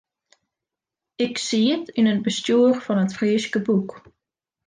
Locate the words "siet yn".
1.45-2.09